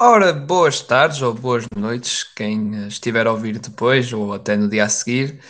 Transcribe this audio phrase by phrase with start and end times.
[0.00, 4.84] Ora, boas tardes ou boas noites, quem estiver a ouvir depois ou até no dia
[4.84, 5.40] a seguir.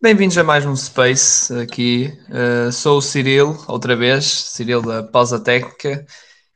[0.00, 2.10] Bem-vindos a mais um Space aqui.
[2.30, 6.06] Uh, sou o Cirilo, outra vez, Cirilo da Pausa Técnica,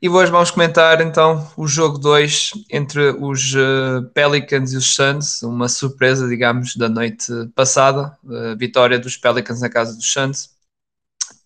[0.01, 5.43] e hoje vamos comentar então o jogo 2 entre os uh, Pelicans e os Suns,
[5.43, 10.49] uma surpresa, digamos, da noite passada, a vitória dos Pelicans na casa dos Suns.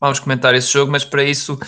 [0.01, 1.59] Vamos comentar esse jogo, mas para isso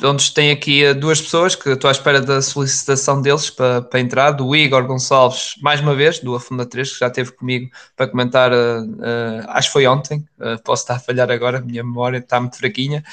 [0.00, 4.00] onde tem aqui eh, duas pessoas que estou à espera da solicitação deles para, para
[4.00, 8.08] entrar, do Igor Gonçalves, mais uma vez, do Afunda 3, que já esteve comigo para
[8.08, 11.84] comentar, uh, uh, acho que foi ontem, uh, posso estar a falhar agora, a minha
[11.84, 13.04] memória está muito fraquinha,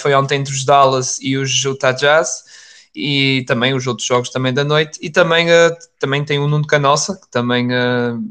[0.00, 2.44] foi ontem entre os Dallas e os Utah Jazz,
[2.94, 5.48] e também os outros jogos também da noite, e também,
[5.98, 7.68] também tem o Nuno Canossa, que também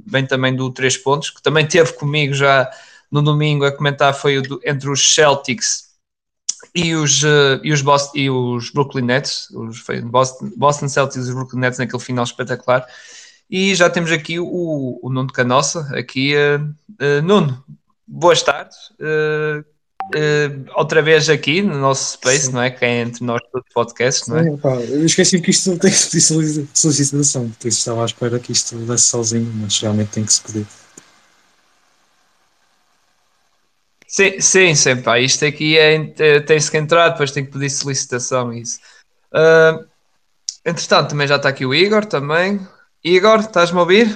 [0.08, 2.68] vem também do 3 pontos, que também teve comigo já
[3.12, 5.93] no domingo a comentar, foi do, entre os Celtics
[6.74, 11.30] e os, uh, e os, Boston, e os Brooklyn Nets, os Boston, Boston Celtics e
[11.30, 12.86] os Brooklyn Nets naquele final espetacular.
[13.50, 16.64] E já temos aqui o, o Nuno Canossa, aqui, uh,
[17.04, 17.64] uh, Nuno,
[18.08, 18.78] boas tardes.
[20.76, 22.54] outra vez aqui no nosso space, Sim.
[22.54, 22.72] não é?
[22.72, 24.44] Que é entre nós todos podcasts, não é?
[24.44, 28.06] Sim, pá, eu esqueci que isto tem que se pedir solicitação, por isso estava à
[28.06, 30.66] espera que isto desse sozinho, mas realmente tem que se pedir.
[34.14, 35.20] Sim, sim, sim pá.
[35.20, 38.80] Isto aqui é, é, tem-se que entrar, depois tem que pedir solicitação isso.
[39.34, 39.88] Uh,
[40.64, 42.60] entretanto, também já está aqui o Igor também.
[43.04, 44.16] Igor, estás-me a ouvir?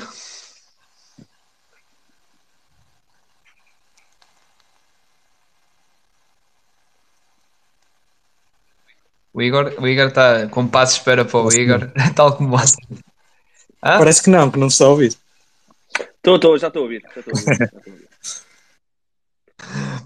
[9.34, 12.78] O Igor, o Igor está com passo de espera para o Igor, tal como você.
[13.82, 15.16] Parece que não, que não se está a ouvir.
[16.18, 17.02] Estou, estou, já estou a ouvir.
[17.16, 18.07] Já estou a ouvir.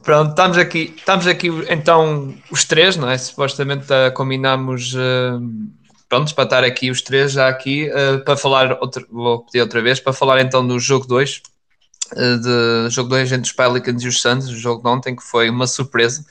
[0.04, 3.18] Pronto, estamos aqui, estamos aqui então os três, não é?
[3.18, 5.40] Supostamente uh, combinamos uh,
[6.10, 9.82] prontos para estar aqui os três já aqui uh, para falar, outra, vou pedir outra
[9.82, 11.42] vez, para falar então do jogo 2,
[12.14, 15.24] uh, de jogo 2 entre os Pelicans e os Suns, o jogo de ontem que
[15.24, 16.26] foi uma surpresa,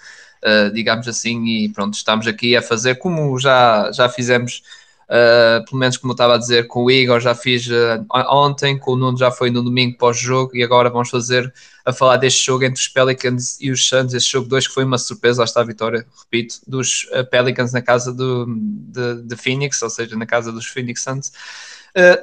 [0.73, 4.63] digamos assim, e pronto, estamos aqui a fazer como já, já fizemos
[5.11, 8.79] Uh, pelo menos como eu estava a dizer, com o Igor já fiz uh, ontem,
[8.79, 11.53] com o Nuno já foi no domingo pós-jogo e agora vamos fazer
[11.85, 14.85] a falar deste jogo entre os Pelicans e os Suns, este jogo 2 que foi
[14.85, 19.37] uma surpresa, lá está a vitória, repito, dos uh, Pelicans na casa do, de, de,
[19.37, 21.33] Phoenix, ou seja, na casa dos Phoenix Suns.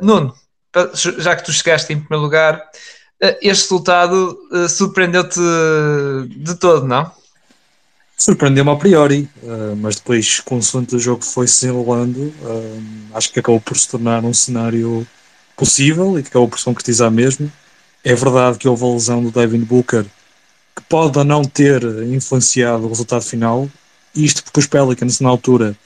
[0.02, 0.34] Nuno,
[1.18, 2.64] já que tu chegaste em primeiro lugar,
[3.42, 5.42] este resultado surpreendeu-te
[6.38, 7.12] de todo, não?
[8.20, 12.84] Surpreendeu-me a priori, uh, mas depois, consoante o jogo foi se enrolando, uh,
[13.14, 15.08] acho que acabou por se tornar um cenário
[15.56, 17.52] possível e que acabou por se concretizar mesmo.
[18.04, 20.04] É verdade que houve a lesão do Devin Booker,
[20.76, 23.70] que pode ou não ter influenciado o resultado final,
[24.16, 25.78] isto porque os Pelicans, na altura,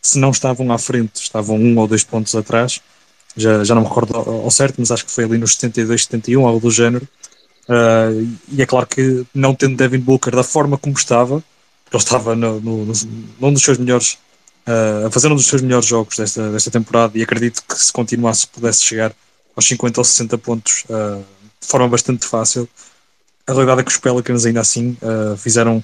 [0.00, 2.80] se não estavam à frente, estavam um ou dois pontos atrás,
[3.36, 6.46] já, já não me recordo ao certo, mas acho que foi ali nos 72, 71,
[6.46, 7.06] algo do género.
[7.68, 11.42] Uh, e é claro que não tendo Devin Booker da forma como estava,
[11.92, 12.92] ele estava no, no, no,
[13.40, 14.18] num dos seus melhores,
[14.66, 17.92] uh, a fazer um dos seus melhores jogos desta, desta temporada e acredito que se
[17.92, 19.12] continuasse pudesse chegar
[19.56, 21.24] aos 50 ou 60 pontos uh,
[21.60, 22.68] de forma bastante fácil.
[23.46, 25.82] A realidade é que os Pelicans ainda assim uh, fizeram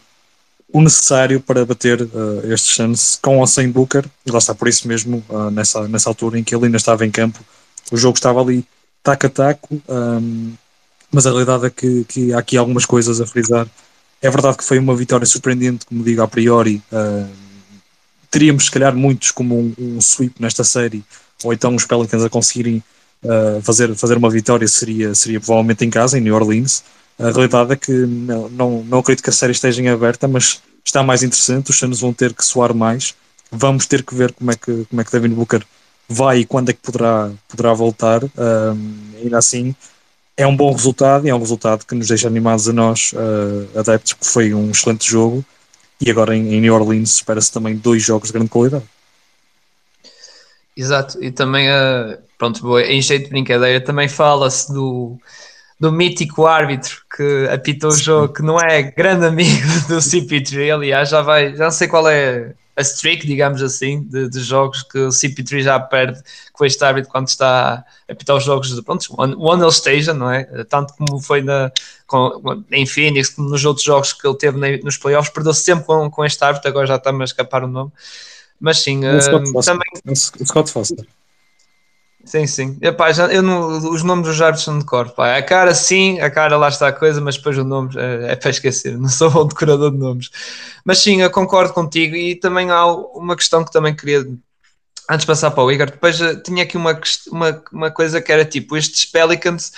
[0.72, 4.87] o necessário para bater uh, estes com ou sem Booker, e lá está por isso
[4.87, 7.38] mesmo, nessa, nessa altura em que ele ainda estava em campo,
[7.91, 8.67] o jogo estava ali
[9.03, 10.53] taco a taco, um,
[11.11, 13.67] mas a realidade é que, que há aqui algumas coisas a frisar
[14.22, 16.82] é verdade que foi uma vitória surpreendente, como digo, a priori.
[16.91, 17.28] Uh,
[18.31, 21.04] teríamos, se calhar, muitos como um, um, sweep nesta série,
[21.44, 22.82] ou então os Pelicans a conseguirem
[23.22, 26.82] uh, fazer, fazer uma vitória seria, seria provavelmente em casa, em New Orleans.
[27.19, 30.60] A realidade é que não, não, não acredito que a série esteja em aberta, mas
[30.84, 31.71] está mais interessante.
[31.71, 33.15] Os Suns vão ter que soar mais.
[33.50, 35.62] Vamos ter que ver como é que, como é que Devin Booker
[36.09, 38.22] vai e quando é que poderá, poderá voltar.
[38.25, 39.75] Um, ainda assim,
[40.36, 43.78] é um bom resultado e é um resultado que nos deixa animados a nós, uh,
[43.78, 45.44] adeptos, que foi um excelente jogo.
[46.00, 48.84] E agora em, em New Orleans espera-se também dois jogos de grande qualidade.
[50.76, 55.19] Exato, e também, uh, pronto, em jeito de brincadeira, também fala-se do,
[55.81, 61.08] do mítico árbitro que apitou o jogo, que não é grande amigo do CP3, aliás,
[61.08, 64.99] já vai, já não sei qual é a streak, digamos assim, de, de, jogos que
[64.99, 66.20] o CP3 já perde
[66.52, 70.31] com este árbitro quando está a apitar os jogos de pronto, onde ele esteja, não
[70.31, 70.44] é?
[70.64, 71.73] Tanto como foi na,
[72.06, 75.62] com, em Phoenix, como nos outros jogos que ele teve na, nos playoffs, perdeu -se
[75.62, 77.90] sempre com, com este árbitro, agora já está-me a escapar o nome.
[78.61, 80.14] Mas sim, uh, também.
[80.14, 81.06] Scott Foster.
[82.26, 82.76] Sim, sim.
[82.82, 85.11] Epá, já, eu não, os nomes dos árbitros são de cor.
[85.11, 85.37] Pá.
[85.37, 88.37] A cara sim, a cara lá está a coisa, mas depois o nome é, é
[88.37, 88.99] para esquecer.
[88.99, 90.31] Não sou bom decorador de nomes.
[90.84, 94.26] Mas sim, eu concordo contigo e também há uma questão que também queria
[95.08, 97.00] antes de passar para o Igor, depois uh, tinha aqui uma,
[97.31, 99.73] uma, uma coisa que era tipo, estes Pelicans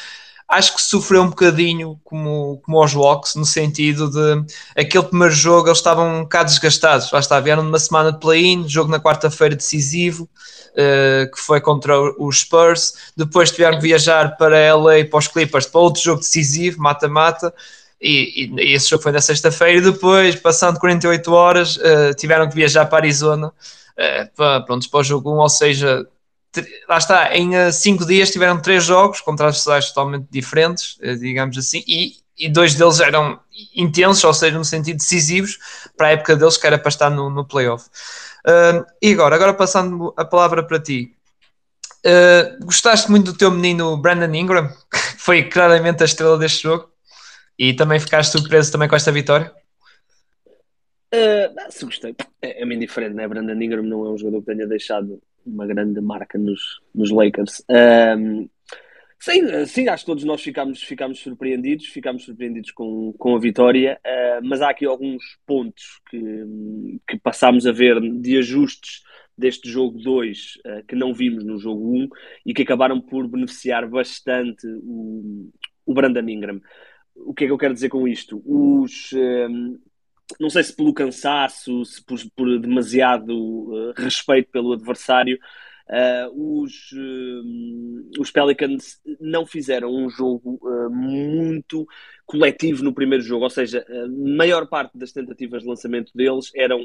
[0.48, 5.68] acho que sofreu um bocadinho como, como os Locks, no sentido de aquele primeiro jogo
[5.68, 7.12] eles estavam um bocado desgastados.
[7.12, 10.24] Lá está, vieram numa semana de play-in, jogo na quarta-feira decisivo,
[10.72, 12.94] uh, que foi contra os Spurs.
[13.14, 17.52] Depois tiveram que viajar para LA, para os Clippers, para outro jogo decisivo, mata-mata.
[18.00, 19.78] E, e, esse jogo foi na sexta-feira.
[19.78, 23.48] E depois, passando 48 horas, uh, tiveram que viajar para Arizona.
[23.48, 26.06] Uh, para, pronto, para o jogo 1, ou seja,
[26.88, 31.56] lá está, em uh, cinco dias tiveram três jogos contra adversários totalmente diferentes, uh, digamos
[31.58, 33.40] assim, e, e, dois deles eram
[33.74, 35.58] intensos, ou seja, no sentido decisivos
[35.96, 37.88] para a época deles, que era para estar no, no playoff.
[38.46, 41.14] Uh, e agora, agora passando a palavra para ti.
[42.62, 46.90] gostaste muito do teu menino Brandon Ingram, que foi claramente a estrela deste jogo,
[47.58, 49.52] e também ficaste surpreso também com esta vitória?
[51.12, 53.26] Uh, se gostei, é, é meio diferente, né?
[53.26, 57.64] Brandon Ingram não é um jogador que tenha deixado uma grande marca nos, nos Lakers.
[57.68, 58.48] Um,
[59.18, 63.98] sim, sim, acho que todos nós ficámos, ficámos surpreendidos, ficámos surpreendidos com, com a vitória,
[64.04, 69.02] uh, mas há aqui alguns pontos que, que passámos a ver de ajustes
[69.36, 72.08] deste jogo 2 uh, que não vimos no jogo 1 um,
[72.44, 75.50] e que acabaram por beneficiar bastante o,
[75.86, 76.60] o Brandon Ingram.
[77.14, 78.42] O que é que eu quero dizer com isto?
[78.44, 79.78] Os, um,
[80.38, 85.38] não sei se pelo cansaço, se por, por demasiado uh, respeito pelo adversário,
[85.88, 90.60] uh, os, uh, os Pelicans não fizeram um jogo
[90.90, 91.86] muito
[92.26, 96.84] coletivo no primeiro jogo, ou seja, a maior parte das tentativas de lançamento deles eram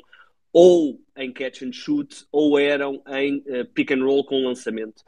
[0.52, 3.44] ou em catch and shoot ou eram em
[3.74, 5.02] pick and roll com lançamento.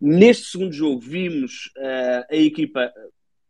[0.00, 1.70] Neste segundo jogo vimos
[2.28, 2.92] a equipa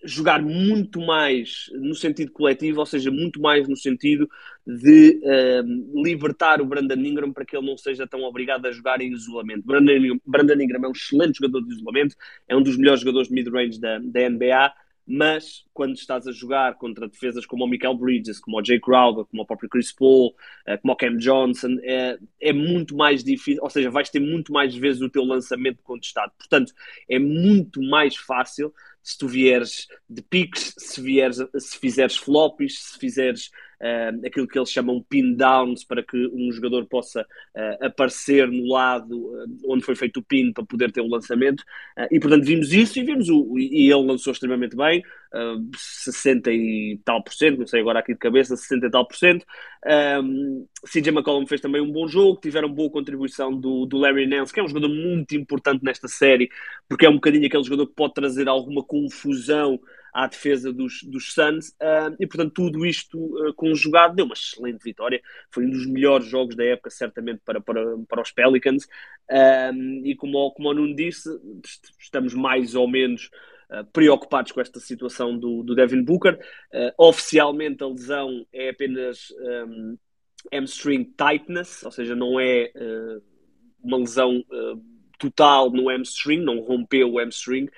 [0.03, 4.29] jogar muito mais no sentido coletivo, ou seja, muito mais no sentido
[4.67, 9.01] de uh, libertar o Brandon Ingram para que ele não seja tão obrigado a jogar
[9.01, 9.67] em isolamento.
[9.67, 12.17] Brandon, Brandon Ingram é um excelente jogador de isolamento,
[12.49, 14.73] é um dos melhores jogadores de mid-range da, da NBA,
[15.07, 19.25] mas quando estás a jogar contra defesas como o Michael Bridges, como o Jay Crowder,
[19.25, 20.29] como o próprio Chris Paul,
[20.69, 24.53] uh, como o Cam Johnson, é, é muito mais difícil, ou seja, vais ter muito
[24.53, 26.33] mais vezes o teu lançamento contestado.
[26.39, 26.73] Portanto,
[27.09, 28.73] é muito mais fácil
[29.11, 34.59] se tu vieres de piques, se, vieres, se fizeres flops, se fizeres uh, aquilo que
[34.59, 39.85] eles chamam pin downs para que um jogador possa uh, aparecer no lado uh, onde
[39.85, 41.65] foi feito o pin para poder ter o lançamento.
[42.11, 45.03] e portanto vimos isso e vimos o, e ele lançou extremamente bem,
[45.35, 49.07] uh, 60 e tal por cento, não sei agora aqui de cabeça, 60 e tal
[49.07, 49.45] por cento.
[50.23, 54.53] Um, CJ McCollum fez também um bom jogo, tiveram boa contribuição do, do Larry Nance,
[54.53, 56.51] que é um jogador muito importante nesta série,
[56.89, 59.81] porque é um bocadinho aquele jogador que pode trazer alguma confusão
[60.13, 61.71] à defesa dos, dos Suns.
[61.71, 65.21] Uh, e portanto tudo isto uh, conjugado deu uma excelente vitória.
[65.51, 68.85] Foi um dos melhores jogos da época certamente para, para, para os Pelicans.
[69.31, 71.29] Uh, e como, como o Nuno disse
[71.99, 73.31] estamos mais ou menos
[73.93, 76.39] preocupados com esta situação do, do Devin Booker.
[76.73, 79.33] Uh, oficialmente a lesão é apenas
[79.69, 79.97] um,
[80.53, 83.23] hamstring tightness, ou seja, não é uh,
[83.83, 84.45] uma lesão
[85.19, 87.69] total no hamstring, não rompeu o hamstring,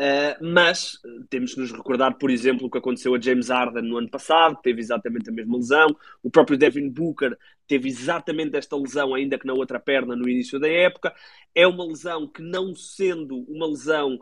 [0.00, 0.98] Uh, mas
[1.28, 4.56] temos de nos recordar, por exemplo, o que aconteceu a James Harden no ano passado,
[4.56, 5.94] que teve exatamente a mesma lesão.
[6.22, 7.36] O próprio Devin Booker
[7.68, 11.14] teve exatamente esta lesão, ainda que na outra perna, no início da época.
[11.54, 14.18] É uma lesão que, não sendo uma lesão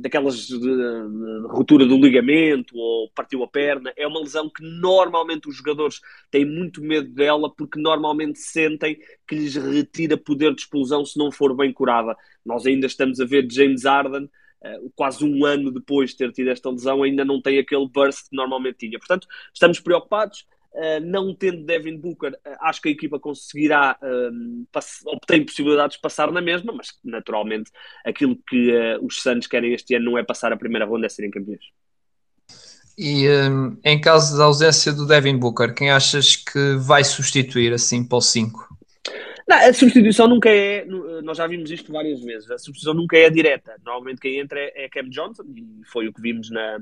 [0.00, 5.48] daquelas de, de, ruptura do ligamento ou partiu a perna, é uma lesão que normalmente
[5.48, 11.04] os jogadores têm muito medo dela porque normalmente sentem que lhes retira poder de explosão
[11.04, 12.14] se não for bem curada.
[12.44, 16.50] Nós ainda estamos a ver James Harden uh, quase um ano depois de ter tido
[16.50, 18.98] esta lesão, ainda não tem aquele burst que normalmente tinha.
[18.98, 20.46] Portanto, estamos preocupados.
[20.74, 24.66] Uh, não tendo Devin Booker, uh, acho que a equipa conseguirá uh,
[25.04, 27.70] ou tem possibilidades de passar na mesma, mas naturalmente
[28.06, 31.30] aquilo que os Suns querem este ano não é passar a primeira ronda, é serem
[31.30, 31.60] campeões.
[32.96, 38.04] E um, em caso da ausência do Devin Booker, quem achas que vai substituir assim
[38.04, 38.71] para o 5?
[39.48, 40.84] Não, a substituição nunca é.
[41.22, 42.50] Nós já vimos isto várias vezes.
[42.50, 43.74] A substituição nunca é direta.
[43.84, 46.78] Normalmente quem entra é, é Cam Johnson, e foi o que vimos na,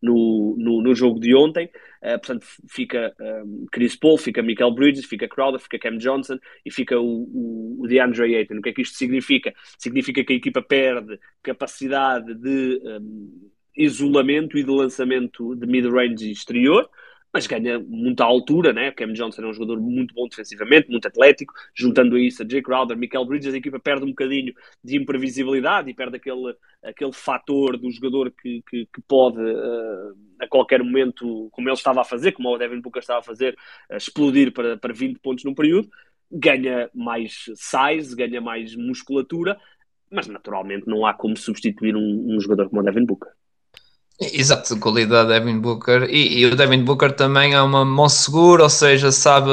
[0.00, 1.66] no, no, no jogo de ontem.
[2.02, 6.70] Uh, portanto, fica um, Chris Paul, fica Michael Bridges, fica Crowder, fica Cam Johnson e
[6.70, 8.58] fica o, o, o DeAndre Ayton.
[8.58, 9.54] O que é que isto significa?
[9.78, 16.88] Significa que a equipa perde capacidade de um, isolamento e de lançamento de mid-range exterior
[17.34, 18.92] mas ganha muita altura, né?
[18.92, 22.62] Cam Johnson é um jogador muito bom defensivamente, muito atlético, juntando a isso a Jay
[22.62, 27.76] Crowder, Michael Bridges, a equipa perde um bocadinho de imprevisibilidade e perde aquele, aquele fator
[27.76, 32.30] do jogador que, que, que pode uh, a qualquer momento, como ele estava a fazer,
[32.30, 33.56] como o Devin Booker estava a fazer,
[33.90, 35.90] uh, explodir para, para 20 pontos num período.
[36.30, 39.58] ganha mais size, ganha mais musculatura,
[40.08, 43.32] mas naturalmente não há como substituir um, um jogador como o Devin Booker.
[44.20, 48.70] Exato, qualidade Devin Booker e, e, o Devin Booker também é uma mão segura, ou
[48.70, 49.50] seja, sabe,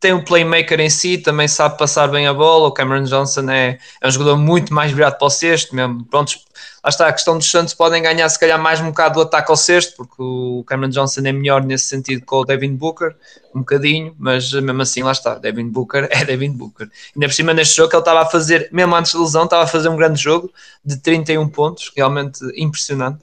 [0.00, 2.68] tem um playmaker em si, também sabe passar bem a bola.
[2.68, 6.06] O Cameron Johnson é, é um jogador muito mais virado para o sexto, mesmo.
[6.06, 6.38] Prontos,
[6.86, 9.50] lá está a questão dos Santos, podem ganhar se calhar mais um bocado do ataque
[9.50, 13.12] ao sexto, porque o Cameron Johnson é melhor nesse sentido que o Devin Booker,
[13.52, 16.88] um bocadinho, mas mesmo assim, lá está, Devin Booker é Devin Booker.
[17.16, 19.66] Ainda por cima neste jogo ele estava a fazer, mesmo antes da lesão, estava a
[19.66, 20.48] fazer um grande jogo
[20.84, 23.18] de 31 pontos, realmente impressionante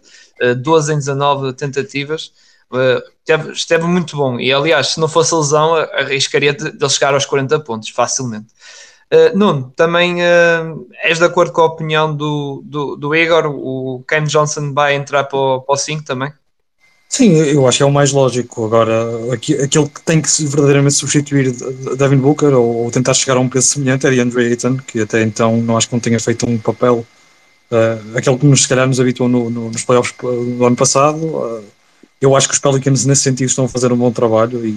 [0.62, 2.34] 12 eh, em 19 tentativas.
[2.70, 4.40] Uh, esteve, esteve, muito bom.
[4.42, 8.48] E aliás, se não fosse a lesão, arriscaria de, de chegar aos 40 pontos facilmente.
[9.14, 13.46] Uh, Nuno, também uh, és de acordo com a opinião do, do, do Igor?
[13.46, 16.34] O Cam Johnson vai entrar para o, para o 5 também?
[17.08, 18.66] Sim, eu acho que é o mais lógico.
[18.66, 21.52] Agora, aquele que tem que verdadeiramente substituir
[21.96, 25.58] Devin Booker ou, tentar chegar a um peso semelhante é Andrew Ayton, que até então
[25.58, 27.06] não acho que não tenha feito um papel
[27.70, 31.24] uh, aquele que nos, se calhar nos habituou no, no, nos playoffs do ano passado.
[31.24, 31.64] Uh,
[32.20, 34.72] eu acho que os Pelicans nesse sentido estão a fazer um bom trabalho e,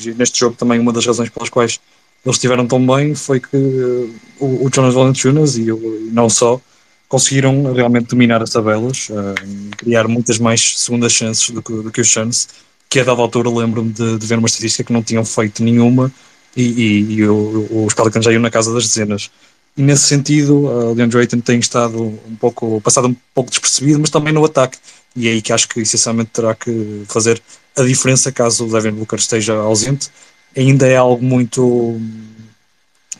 [0.00, 1.80] e neste jogo também uma das razões pelas quais
[2.24, 6.60] eles estiveram tão bem foi que uh, o, o Jonas Valanciunas e, e não só
[7.08, 9.34] conseguiram realmente dominar as tabelas, uh,
[9.76, 12.48] criar muitas mais segundas chances do que, do que os Suns,
[12.88, 16.10] que a dada altura lembro-me de, de, ver uma estatística que não tinham feito nenhuma
[16.56, 19.30] e, e, e o, os Pelicans já iam na casa das dezenas.
[19.76, 24.08] E nesse sentido, o DeAndre Ayton tem estado um pouco, passado um pouco despercebido, mas
[24.08, 24.78] também no ataque.
[25.16, 27.42] E é aí que acho que essencialmente terá que fazer
[27.76, 30.10] a diferença caso o Devin Booker esteja ausente.
[30.56, 32.00] Ainda é algo muito.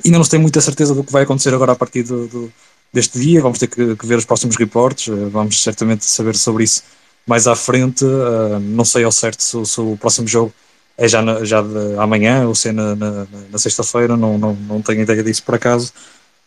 [0.04, 2.52] Ainda não se tem muita certeza do que vai acontecer agora a partir do, do,
[2.92, 3.40] deste dia.
[3.40, 5.08] Vamos ter que, que, ver os próximos reportes.
[5.08, 6.82] Eh, vamos certamente saber sobre isso
[7.26, 8.04] mais à frente.
[8.04, 10.52] Uh, não sei ao certo se, se, o próximo jogo
[10.96, 11.64] é já, na, já
[11.98, 14.16] amanhã ou se é na, na, na sexta-feira.
[14.16, 15.92] Não, não, não tenho ideia disso por acaso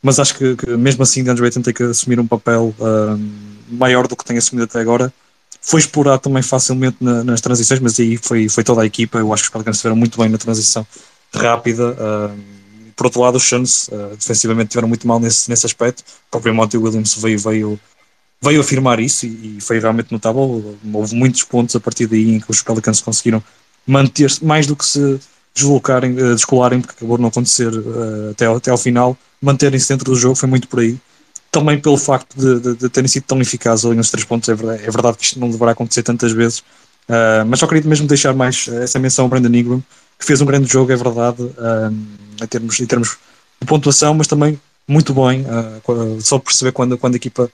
[0.01, 3.19] mas acho que, que mesmo assim DeAndre Ayton tem que assumir um papel uh,
[3.69, 5.11] maior do que tem assumido até agora.
[5.67, 9.17] Foi explorado também facilmente na, nas transições, mas aí foi, foi toda a equipa.
[9.17, 10.87] Eu acho que os Pelicans estiveram muito bem na transição
[11.35, 11.91] rápida.
[11.91, 12.39] Uh,
[12.95, 15.99] por outro lado, os Suns uh, defensivamente estiveram muito mal nesse, nesse aspecto.
[15.99, 17.79] O próprio Monty Williams veio, veio,
[18.41, 20.77] veio afirmar isso e, e foi realmente notável.
[20.93, 23.43] Houve muitos pontos a partir daí em que os Pelicans conseguiram
[23.85, 25.19] manter-se mais do que se
[25.53, 30.05] deslocarem, uh, descolarem, porque acabou de não acontecer uh, até, até ao final manterem-se dentro
[30.05, 30.97] do jogo foi muito por aí.
[31.57, 34.53] Também pelo facto de, de, de terem sido tão eficazes ali nos três pontos, é
[34.53, 38.05] verdade, é verdade que isto não deverá acontecer tantas vezes, uh, mas só queria mesmo
[38.07, 39.83] deixar mais essa menção ao Brandon Ingram,
[40.19, 41.91] que fez um grande jogo, é verdade, uh,
[42.39, 43.17] em, termos, em termos
[43.59, 47.49] de pontuação, mas também muito bem, uh, só perceber quando, quando a equipa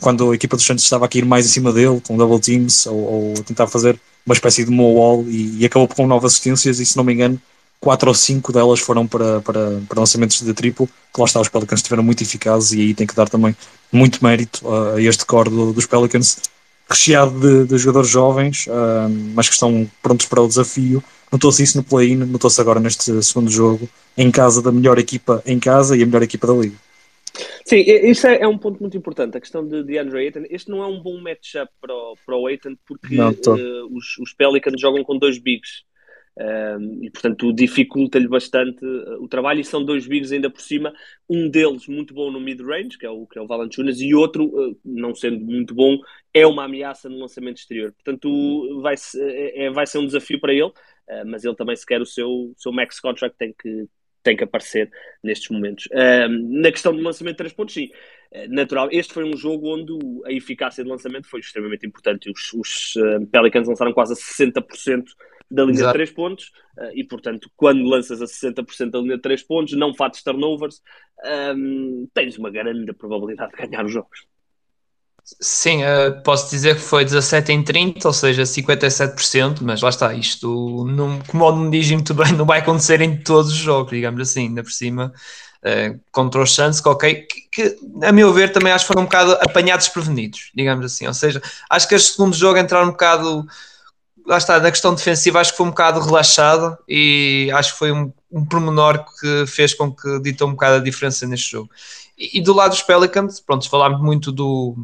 [0.00, 2.86] quando a equipa dos Santos estava a cair mais em cima dele, com double teams,
[2.86, 6.86] ou, ou tentar fazer uma espécie de wall e, e, acabou com nove assistências, e
[6.86, 7.38] se não me engano,
[7.80, 11.48] quatro ou cinco delas foram para, para, para lançamentos de triplo, que lá está, os
[11.48, 13.56] Pelicans estiveram muito eficazes e aí tem que dar também
[13.92, 16.38] muito mérito a este core do, dos Pelicans,
[16.88, 21.02] recheado de, de jogadores jovens, uh, mas que estão prontos para o desafio.
[21.30, 25.58] Notou-se isso no play-in, notou-se agora neste segundo jogo, em casa da melhor equipa em
[25.58, 26.76] casa e a melhor equipa da liga.
[27.64, 30.44] Sim, isso é, é, um ponto muito importante, a questão de DeAndre Ayton.
[30.48, 34.16] Este não é um bom matchup para o, para o Ayton, porque não, uh, os,
[34.18, 35.82] os Pelicans jogam com dois bigs
[36.38, 40.94] um, e portanto dificulta-lhe bastante uh, o trabalho e são dois bigs ainda por cima,
[41.28, 44.44] um deles muito bom no mid-range, que é o, que é o Valanciunas, e outro,
[44.44, 45.98] uh, não sendo muito bom,
[46.32, 47.92] é uma ameaça no lançamento exterior.
[47.92, 51.84] Portanto, vai, é, é, vai ser um desafio para ele, uh, mas ele também se
[51.84, 53.86] quer o seu, seu max contract tem que,
[54.22, 54.88] tem que aparecer
[55.24, 55.88] nestes momentos.
[56.50, 57.88] na questão do lançamento de 3 pontos, sim,
[58.48, 58.88] natural.
[58.92, 59.92] Este foi um jogo onde
[60.26, 62.30] a eficácia de lançamento foi extremamente importante.
[62.30, 62.94] Os, os
[63.32, 65.04] Pelicans lançaram quase a 60%
[65.50, 65.98] da linha Exato.
[65.98, 69.74] de 3 pontos uh, e, portanto, quando lanças a 60% da linha de 3 pontos,
[69.74, 70.80] não fazes turnovers,
[71.24, 74.26] um, ehm, tens uma grande probabilidade de ganhar os jogos.
[75.40, 80.14] Sim, uh, posso dizer que foi 17 em 30, ou seja, 57%, mas lá está,
[80.14, 83.90] isto, não, como o me diz muito bem, não vai acontecer em todos os jogos,
[83.90, 85.12] digamos assim, ainda por cima,
[85.62, 89.02] uh, contra os Suns, que, okay, que, que, a meu ver também acho que foram
[89.02, 92.92] um bocado apanhados prevenidos, digamos assim, ou seja, acho que este segundo jogo entraram um
[92.92, 93.46] bocado
[94.28, 97.90] lá está, na questão defensiva acho que foi um bocado relaxado e acho que foi
[97.90, 101.70] um, um pormenor que fez com que ditou um bocado a diferença neste jogo.
[102.16, 104.76] E, e do lado dos Pelicans, pronto, falámos muito do,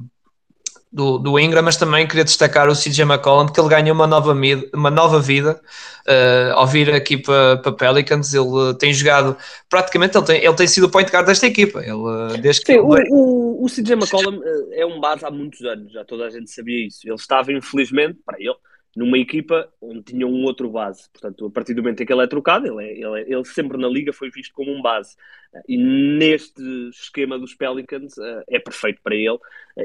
[0.91, 4.35] do, do, Ingram, mas também queria destacar o CJ McCollum, que ele ganhou uma nova,
[4.73, 5.61] uma nova vida
[6.09, 8.33] uh, ao vir aqui para, para Pelicans.
[8.33, 9.37] Ele tem jogado,
[9.69, 11.81] praticamente, ele tem, ele tem sido o point guard desta equipa.
[11.81, 14.41] Ele, desde que Sim, o, o, o CJ McCollum
[14.73, 17.01] é um base há muitos anos, já toda a gente sabia isso.
[17.05, 18.57] Ele estava, infelizmente, para ele,
[18.97, 21.09] numa equipa onde tinha um outro base.
[21.11, 23.45] Portanto, a partir do momento em que ele é trocado, ele, é, ele, é, ele
[23.45, 25.17] sempre na liga foi visto como um base.
[25.69, 28.15] E neste esquema dos Pelicans
[28.49, 29.39] é perfeito para ele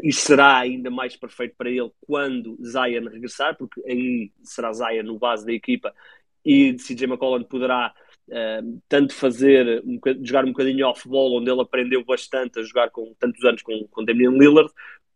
[0.03, 5.19] e será ainda mais perfeito para ele quando Zion regressar, porque aí será Zion no
[5.19, 5.93] base da equipa
[6.43, 7.93] e CJ McCollum poderá
[8.29, 13.13] uh, tanto fazer, um, jogar um bocadinho off-ball, onde ele aprendeu bastante a jogar com
[13.19, 14.71] tantos anos com, com Damian Lillard,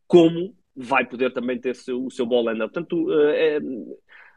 [0.07, 2.69] como vai poder também ter seu, o seu ball handler.
[2.69, 3.59] Portanto, uh, é,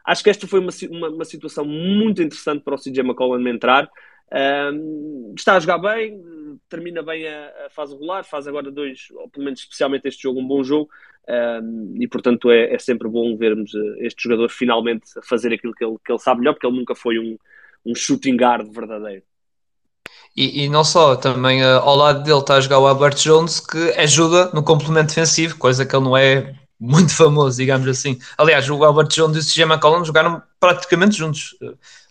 [0.05, 3.89] acho que esta foi uma, uma, uma, situação muito interessante para o CJ McCollum entrar.
[4.31, 6.21] Um, está a jogar bem,
[6.69, 10.39] termina bem a, a, fase regular, faz agora dois, ou pelo menos especialmente este jogo,
[10.39, 10.89] um bom jogo.
[11.29, 15.83] Um, e portanto é, é, sempre bom vermos eh, este jogador finalmente fazer aquilo que
[15.83, 17.37] ele, que ele sabe melhor, porque ele nunca foi um,
[17.85, 19.23] um shooting guard verdadeiro.
[20.35, 23.59] E, e, não só, também uh, ao lado dele está a jogar o Albert Jones,
[23.59, 28.19] que ajuda no complemento defensivo, coisa que ele não é muito famoso, digamos assim.
[28.37, 31.55] Aliás, o Albert Jones e o CJ McCollum jogaram praticamente juntos.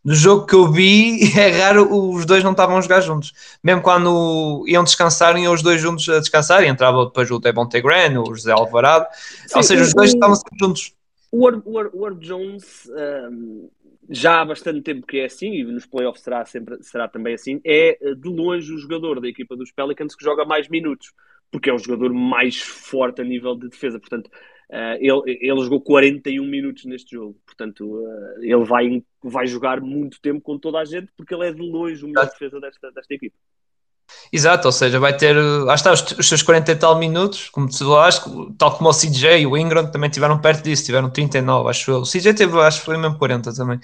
[0.05, 3.33] No jogo que eu vi, é raro os dois não estavam a jogar juntos.
[3.62, 7.69] Mesmo quando iam descansar, iam os dois juntos a descansar, e entrava depois o Devon
[7.69, 9.07] Grant, o José Alvarado.
[9.47, 10.93] Sim, Ou seja, os dois estavam sempre juntos.
[11.31, 13.69] O Herb Jones um,
[14.09, 17.61] já há bastante tempo que é assim, e nos playoffs será, sempre, será também assim,
[17.65, 21.13] é eh, de longe o jogador da equipa dos Pelicans que joga mais minutos,
[21.51, 23.99] porque é o jogador mais forte a nível de defesa.
[23.99, 24.29] Portanto,
[24.71, 30.21] uh, ele, ele jogou 41 minutos neste jogo, portanto, uh, ele vai, vai jogar muito
[30.21, 33.15] tempo com toda a gente, porque ele é de longe o melhor defesa desta, desta
[33.15, 33.37] equipa.
[34.33, 37.69] Exato, ou seja, vai ter, lá está, os, os seus 40 e tal minutos, como
[37.69, 38.25] tu falaste,
[38.59, 42.01] tal como o CJ e o Ingram também tiveram perto disso, tiveram 39, acho eu.
[42.01, 43.79] O CJ teve, acho que foi mesmo 40 também.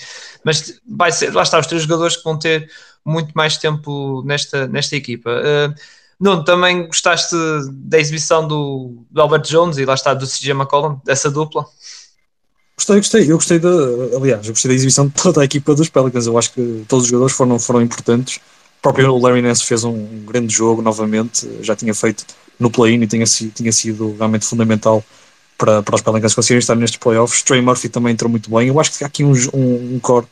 [0.44, 2.68] Mas vai ser, lá está, os três jogadores que vão ter
[3.04, 5.30] muito mais tempo nesta, nesta equipa.
[5.30, 5.74] Uh,
[6.20, 7.34] Nuno, também gostaste
[7.72, 11.64] da exibição do, do, Albert Jones e lá está do CJ McCollum, dessa dupla?
[12.76, 13.68] Gostei, gostei, eu gostei da,
[14.16, 17.04] aliás, eu gostei da exibição de toda a equipa dos Pelicans, eu acho que todos
[17.04, 18.40] os jogadores foram, foram importantes
[18.82, 22.26] próprio Larry Nance fez um grande jogo novamente, já tinha feito
[22.58, 25.02] no play-in e tinha, tinha sido realmente fundamental
[25.56, 27.42] para, para os Pelicans conseguirem estar nestes playoffs.
[27.42, 28.68] Trey Murphy também entrou muito bem.
[28.68, 30.26] Eu acho que há aqui um, um, um core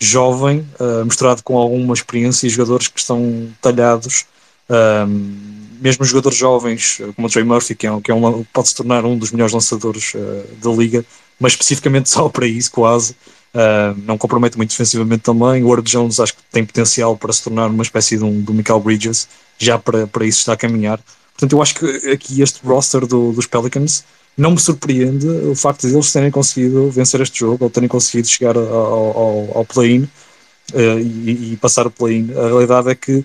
[0.00, 4.26] jovem, uh, misturado com alguma experiência e jogadores que estão talhados.
[4.68, 8.74] Um, mesmo jogadores jovens, como o Trey Murphy, que, é, que é um, pode se
[8.74, 11.04] tornar um dos melhores lançadores uh, da liga,
[11.38, 13.16] mas especificamente só para isso, quase.
[13.54, 15.62] Uh, não compromete muito defensivamente também.
[15.62, 18.54] O Ward Jones acho que tem potencial para se tornar uma espécie de um do
[18.54, 20.98] Michael Bridges, já para, para isso está a caminhar.
[21.32, 24.04] Portanto, eu acho que aqui este roster do, dos Pelicans
[24.36, 28.28] não me surpreende o facto de eles terem conseguido vencer este jogo, ou terem conseguido
[28.28, 32.32] chegar ao, ao, ao play-in uh, e, e, passar o play-in.
[32.32, 33.24] A realidade é que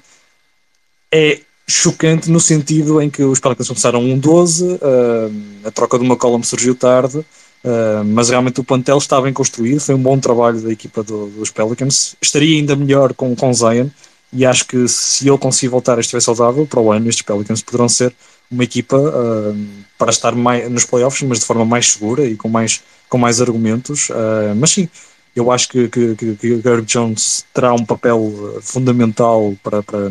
[1.11, 6.05] é chocante no sentido em que os Pelicans começaram 1-12, uh, ah, a troca de
[6.05, 7.25] uma column surgiu tarde,
[7.63, 11.27] Uh, mas realmente o plantel está bem construído, foi um bom trabalho da equipa do,
[11.27, 12.15] dos Pelicans.
[12.21, 13.87] Estaria ainda melhor com, com Zion
[14.31, 17.61] e acho que se ele conseguir voltar a estiver saudável para o ano, estes Pelicans
[17.61, 18.13] poderão ser
[18.49, 19.67] uma equipa uh,
[19.97, 23.41] para estar mais, nos playoffs, mas de forma mais segura e com mais, com mais
[23.41, 24.09] argumentos.
[24.09, 24.87] Uh, mas sim,
[25.35, 30.09] eu acho que, que, que, que Gary Jones terá um papel fundamental para, para,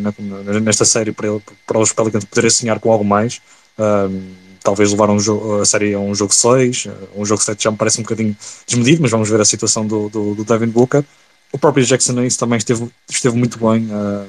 [0.61, 1.29] nesta série para,
[1.67, 3.41] para os Pelicans poderem sonhar com algo mais.
[4.67, 5.17] Talvez levar um
[5.61, 9.01] a série a um jogo 6, um jogo 7 já me parece um bocadinho desmedido,
[9.01, 11.05] mas vamos ver a situação do, do, do Devin Booker.
[11.53, 14.27] O próprio Jackson Hayes também esteve, esteve muito bem uh,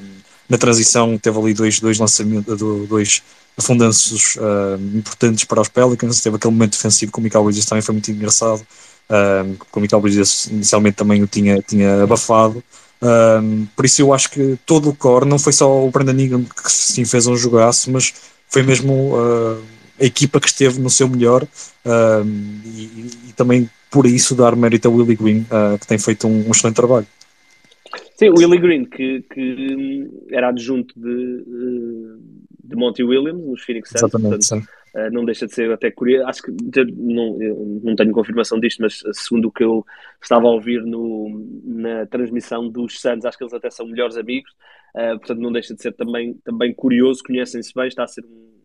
[0.48, 2.56] na transição, teve ali dois, dois lançamentos,
[2.88, 3.24] dois
[3.58, 7.82] afundanços uh, importantes para os Pelicans, teve aquele momento defensivo com o Michael Bridges também
[7.82, 12.64] foi muito engraçado, uh, com o Michael Bridges inicialmente também o tinha, tinha abafado,
[13.76, 16.72] por isso eu acho que todo o core, não foi só o Brandon Ingram que
[16.72, 18.14] sim fez um jogaço, mas
[18.48, 19.16] foi mesmo
[20.00, 21.48] a equipa que esteve no seu melhor
[22.66, 26.48] e, e, também por isso dar mérito a Willie Green, uh, que tem feito um,
[26.48, 27.08] um, excelente trabalho.
[28.16, 31.44] Sim, o Willie Green, que, que era adjunto de,
[32.64, 36.28] de Monty Williams nos Phoenix Suns, Exatamente, portanto, uh, não deixa de ser até curioso.
[36.28, 36.52] Acho que
[36.96, 37.38] não,
[37.84, 39.86] não tenho confirmação disto, mas segundo o que eu
[40.22, 41.30] estava a ouvir no,
[41.64, 44.52] na transmissão dos Suns, acho que eles até são melhores amigos.
[44.96, 48.57] Uh, portanto, não deixa de ser também, também curioso, conhecem-se bem, está a ser um,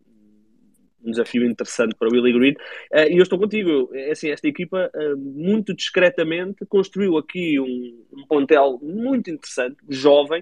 [1.03, 2.53] um desafio interessante para o Willie Green.
[2.91, 8.05] Uh, e eu estou contigo, é assim, esta equipa uh, muito discretamente construiu aqui um,
[8.13, 10.41] um plantel muito interessante, jovem,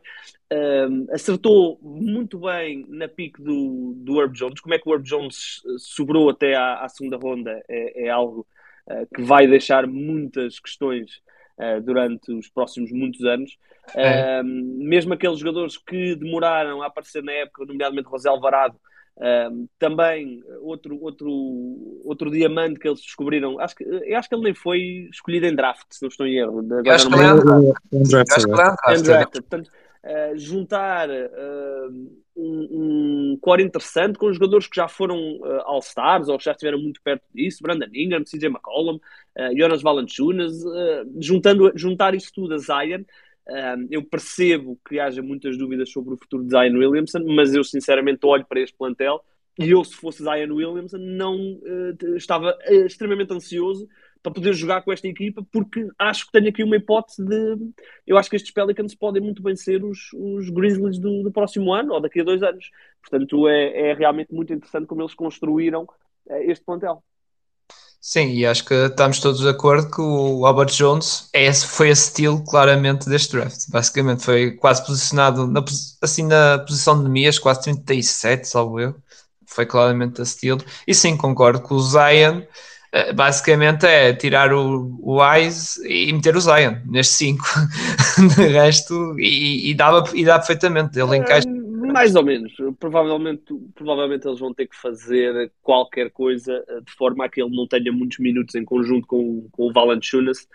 [0.54, 4.62] uh, acertou muito bem na pique do, do Herb Jones.
[4.62, 8.46] Como é que o Herb Jones sobrou até à, à segunda ronda é, é algo
[9.16, 11.22] que vai deixar muitas questões
[11.86, 13.58] durante os próximos muitos anos.
[13.96, 14.42] É.
[14.44, 18.76] mesmo aqueles jogadores que demoraram a aparecer na época, nomeadamente José Alvarado,
[19.22, 21.30] Um, também outro, outro,
[22.04, 24.80] outro diamante que eles descobriram, acho que, eu acho que ele nem foi
[25.12, 26.58] escolhido em draft, se não estou em erro.
[26.60, 27.34] Agora acho, que ele é
[28.98, 29.42] undrafted.
[29.44, 29.70] Portanto,
[30.04, 36.40] uh, juntar uh, um, um core interessante com jogadores que já foram uh, All-Stars ou
[36.40, 41.72] que já estiveram muito perto disso, Brandon Ingram, CJ McCollum, uh, Jonas Valanciunas, uh, juntando,
[41.76, 43.04] juntar isso tudo a Zion,
[43.50, 47.64] uh, eu percebo que haja muitas dúvidas sobre o futuro de Zion Williamson, mas eu
[47.64, 49.24] sinceramente olho para este plantel
[49.60, 51.60] e eu, se fosse Zion Williamson, não
[52.16, 53.88] estava extremamente ansioso
[54.22, 57.58] para poder jogar com esta equipa, porque acho que tenho aqui uma hipótese de.
[58.06, 61.74] Eu acho que estes Pelicans podem muito bem ser os, os Grizzlies do, do próximo
[61.74, 62.70] ano ou daqui a dois anos.
[63.02, 65.88] Portanto, é, é realmente muito interessante como eles construíram
[66.30, 67.04] eh, este plantel.
[68.04, 71.94] Sim, e acho que estamos todos de acordo que o Albert Jones é, foi a
[71.94, 73.70] estilo claramente deste draft.
[73.70, 75.64] Basicamente foi quase posicionado na,
[76.02, 78.96] assim na posição de Mias, quase 37, salvo eu.
[79.46, 80.64] Foi claramente a estilo.
[80.88, 82.42] E sim, concordo com o Zion
[82.92, 87.44] eh, basicamente é tirar o, o Wise e meter o Zion nestes 5
[88.36, 91.48] de resto e, e, dava, e dá perfeitamente ele encaixa
[91.92, 97.26] mais ou menos, provavelmente, provavelmente eles vão ter que fazer qualquer coisa eh, de forma
[97.26, 100.48] a que ele não tenha muitos minutos em conjunto com, com o Valanciunas,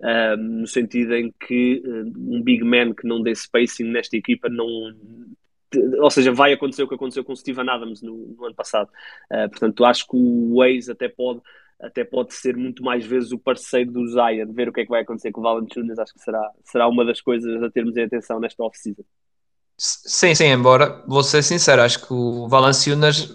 [0.00, 1.82] um, eh, no sentido em que
[2.16, 4.66] um big man que não dê spacing nesta equipa não,
[5.98, 8.90] ou seja, vai acontecer o que aconteceu com o Steven Adams no, no ano passado.
[9.30, 11.40] Uh, portanto, acho que o Waze até pode
[11.80, 14.90] até pode ser muito mais vezes o parceiro do Zion, ver o que é que
[14.90, 18.02] vai acontecer com o Valanciunas, acho que será, será uma das coisas a termos em
[18.02, 19.02] atenção nesta off-season.
[19.82, 23.32] Sim, sim, embora, vou ser sincero, acho que o Valanciunas,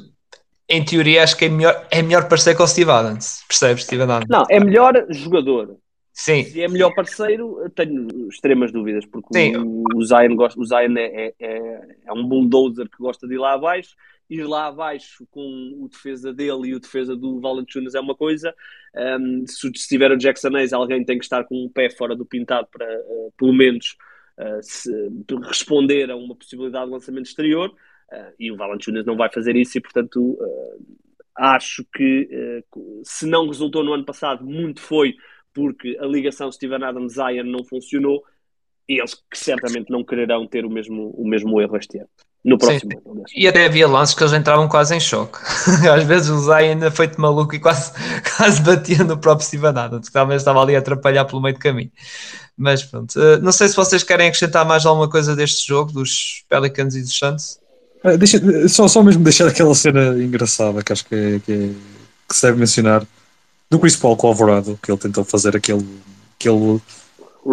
[0.69, 4.03] em teoria, acho que é melhor, é melhor parceiro que o Steve Adams, percebes, Steve
[4.03, 4.27] Adams?
[4.29, 5.75] Não, é melhor jogador.
[6.13, 6.43] Sim.
[6.43, 11.33] Se é melhor parceiro, tenho extremas dúvidas, porque o, o, Zion, gosta, o Zion é,
[11.39, 13.95] é, é um bulldozer que gosta de ir lá abaixo,
[14.29, 18.53] ir lá abaixo com o defesa dele e o defesa do Valanciunas é uma coisa.
[18.95, 22.25] Um, se estiver o Jackson Hayes, alguém tem que estar com um pé fora do
[22.25, 23.97] pintado para, uh, pelo menos,
[24.61, 24.91] se,
[25.43, 27.69] responder a uma possibilidade de lançamento exterior.
[28.11, 30.37] Uh, e o Valanciunas não vai fazer isso e, portanto,
[31.35, 32.63] acho que
[33.03, 35.15] se não resultou no ano passado, muito foi
[35.53, 38.23] porque a ligação Steven Adams-Zion não funcionou
[38.87, 42.09] e eles que certamente não quererão ter o mesmo, o mesmo erro este ano
[42.45, 43.09] no próximo Sim.
[43.09, 43.23] ano.
[43.35, 45.39] E até havia lances que eles entravam quase em choque.
[45.91, 47.91] Às vezes o Zay ainda feito maluco e quase,
[48.37, 51.59] quase batia no próprio Steven Adams, que talvez estava ali a atrapalhar pelo meio do
[51.59, 51.91] caminho.
[52.57, 56.43] Mas pronto, uh, não sei se vocês querem acrescentar mais alguma coisa deste jogo, dos
[56.49, 57.59] Pelicans e dos Suns.
[58.03, 58.39] Uh, deixa,
[58.69, 61.69] só, só mesmo deixar aquela cena engraçada que acho que, é, que, é,
[62.29, 63.05] que se deve mencionar
[63.69, 65.85] do Chris Paul com o Alvorado, que ele tentou fazer aquele,
[66.39, 66.79] aquele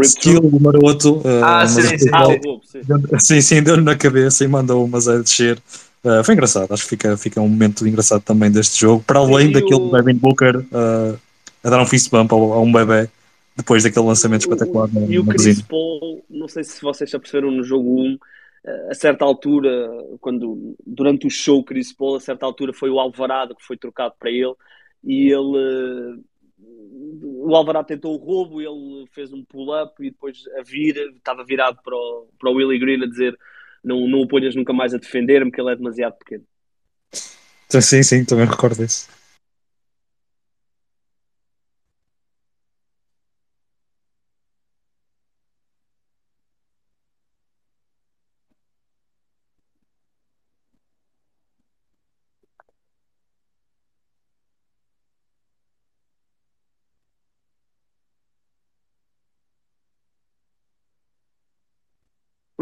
[0.02, 1.16] skill maroto.
[1.16, 3.18] Uh, ah, sim, sim, sim.
[3.18, 5.60] sim, sim, deu-lhe na cabeça e mandou umas a descer.
[6.04, 9.50] Uh, foi engraçado, acho que fica, fica um momento engraçado também deste jogo, para além
[9.50, 9.90] e daquele o...
[9.90, 11.18] Devin Booker uh,
[11.62, 13.08] a dar um fist bump a, a um bebê
[13.56, 14.88] depois daquele lançamento espetacular.
[15.08, 18.18] E o Chris Paul, não sei se vocês já perceberam no jogo 1,
[18.90, 19.88] a certa altura,
[20.20, 24.14] quando durante o show Chris Paul, a certa altura foi o Alvarado que foi trocado
[24.18, 24.54] para ele
[25.04, 26.22] e ele
[27.24, 31.78] o Alvarado tentou o roubo, ele fez um pull-up e depois a vir, estava virado
[31.82, 33.36] para o, para o Willie Green a dizer
[33.82, 36.44] não, não o ponhas nunca mais a defender-me que ele é demasiado pequeno.
[37.68, 39.08] Sim, sim, também recordo isso.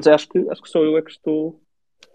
[0.01, 1.61] Mas acho que, acho que sou eu é que estou.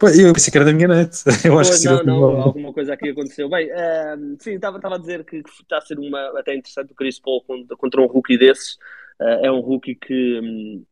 [0.02, 1.12] eu pensei que era da minha net.
[1.46, 3.48] Eu acho pois, que não, não, alguma coisa aqui aconteceu.
[3.48, 6.96] Bem, uh, sim, estava a dizer que, que, está a ser uma até interessante o
[6.96, 8.74] Chris Paul contra, contra um rookie desses.
[9.20, 10.84] Uh, é um rookie que, um,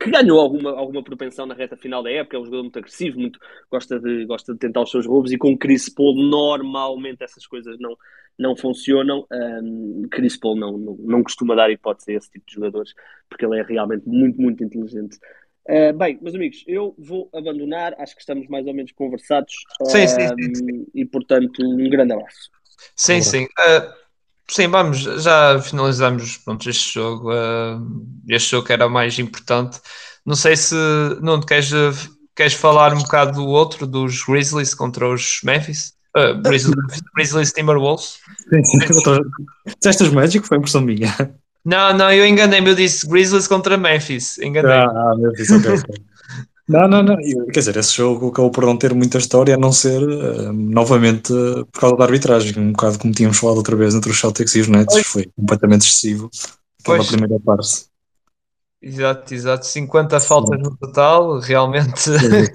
[0.00, 2.36] que ganhou alguma, alguma propensão na reta final da época.
[2.36, 5.32] É um jogador muito agressivo, muito, gosta, de, gosta de tentar os seus roubos.
[5.32, 7.96] E com o Chris Paul, normalmente essas coisas não,
[8.38, 9.26] não funcionam.
[9.32, 12.94] Um, Chris Paul não, não, não costuma dar hipótese a esse tipo de jogadores,
[13.28, 15.18] porque ele é realmente muito, muito inteligente.
[15.68, 19.54] Uh, bem, meus amigos, eu vou abandonar, acho que estamos mais ou menos conversados.
[19.84, 22.50] Sim, uh, sim, sim, sim, E portanto, um grande abraço.
[22.94, 23.44] Sim, sim.
[23.44, 23.92] Uh,
[24.50, 27.30] sim, vamos, já finalizamos pronto, este jogo.
[28.28, 29.80] este jogo que era o mais importante.
[30.24, 30.74] Não sei se,
[31.22, 31.70] não queres,
[32.36, 35.94] queres falar um bocado do outro, dos Grizzlies contra os Memphis?
[36.42, 38.18] Grizzlies, Grizzlies Timberwolves?
[38.50, 38.78] Sim, sim.
[39.78, 40.46] Disseste os Magic?
[40.46, 41.08] Foi impressão minha.
[41.64, 44.38] Não, não, eu enganei-me, eu disse Grizzlies contra Memphis.
[44.38, 44.70] Enganei.
[44.70, 45.72] Ah, ah Memphis, ok.
[46.66, 47.16] Não, não, não.
[47.52, 51.30] Quer dizer, esse jogo acabou por não ter muita história, a não ser, uh, novamente,
[51.30, 52.58] uh, por causa da arbitragem.
[52.58, 55.82] Um bocado como tínhamos falado outra vez entre os Celtics e os Nets, foi completamente
[55.82, 56.30] excessivo
[56.80, 57.08] aquela pois.
[57.08, 57.86] primeira parte.
[58.86, 59.66] Exato, exato.
[59.66, 62.10] 50 faltas no total, realmente.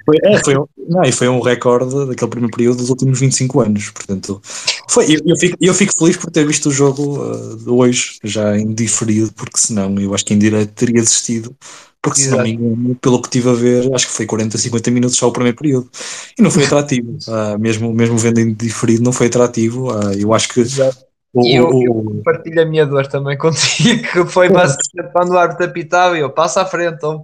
[0.06, 3.62] Foi, é, foi, um, não, e foi um recorde daquele primeiro período dos últimos 25
[3.62, 3.90] anos.
[3.90, 4.40] Portanto,
[4.88, 8.20] foi, eu, eu, fico, eu fico feliz por ter visto o jogo uh, de hoje,
[8.24, 11.56] já em diferido, porque senão eu acho que em direto teria desistido.
[12.02, 14.92] Porque se não me engano, pelo que estive a ver, acho que foi 40, 50
[14.92, 15.90] minutos só o primeiro período.
[16.38, 17.18] E não foi atrativo.
[17.28, 19.92] Uh, mesmo, mesmo vendo em diferido, não foi atrativo.
[19.92, 20.60] Uh, eu acho que.
[20.62, 25.38] Exato e eu, eu partilho a minha dor também contigo, que foi basicamente quando o
[25.38, 26.96] árbitro apitava e eu passo à frente.
[26.96, 27.22] Então,